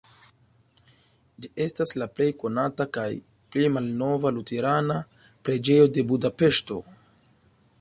[1.45, 3.05] Ĝi estas la plej konata kaj
[3.57, 4.97] plej malnova luterana
[5.47, 6.81] preĝejo de Budapeŝto.